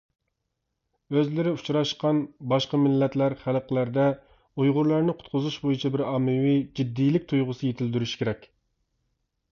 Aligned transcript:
ئۆزلىرى 1.15 1.51
ئۇچراشقان 1.57 2.21
باشقا 2.53 2.79
مىللەتلەر، 2.85 3.37
خەلقلەردە 3.43 4.07
ئۇيغۇرلارنى 4.63 5.17
قۇتقۇزۇش 5.21 5.61
بويىچە 5.67 5.93
بىر 5.97 6.07
ئاممىۋى 6.09 6.57
جىددىيلىك 6.81 7.31
تۇيغۇسى 7.33 7.71
يېتىلدۈرۈشى 7.73 8.23
كېرەك. 8.23 8.53